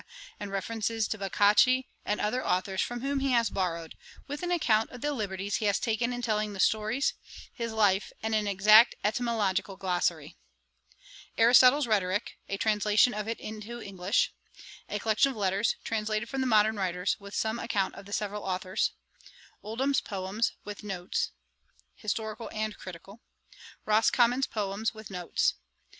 and 0.39 0.49
references 0.49 1.07
to 1.07 1.15
Boccace, 1.15 1.83
and 2.03 2.19
other 2.19 2.43
authours 2.43 2.81
from 2.81 3.01
whom 3.01 3.19
he 3.19 3.33
has 3.33 3.51
borrowed, 3.51 3.93
with 4.25 4.41
an 4.41 4.49
account 4.49 4.89
of 4.89 5.01
the 5.01 5.11
liberties 5.13 5.57
he 5.57 5.65
has 5.65 5.79
taken 5.79 6.11
in 6.11 6.23
telling 6.23 6.53
the 6.53 6.59
stories; 6.59 7.13
his 7.53 7.71
life, 7.71 8.11
and 8.23 8.33
an 8.33 8.47
exact 8.47 8.95
etymological 9.03 9.77
glossary. 9.77 10.35
'Aristotle's 11.37 11.85
Rhetorick, 11.85 12.39
a 12.49 12.57
translation 12.57 13.13
of 13.13 13.27
it 13.27 13.39
into 13.39 13.79
English. 13.79 14.33
'A 14.89 14.97
Collection 14.97 15.29
of 15.29 15.37
Letters, 15.37 15.75
translated 15.83 16.27
from 16.29 16.41
the 16.41 16.47
modern 16.47 16.77
writers, 16.77 17.15
with 17.19 17.35
some 17.35 17.59
account 17.59 17.93
of 17.93 18.07
the 18.07 18.13
several 18.13 18.41
authours. 18.43 18.93
'Oldham's 19.61 20.01
Poems, 20.01 20.53
with 20.63 20.81
notes, 20.83 21.29
historical 21.93 22.49
and 22.51 22.75
critical. 22.75 23.21
'Roscommon's 23.85 24.47
Poems, 24.47 24.95
with 24.95 25.11
notes. 25.11 25.53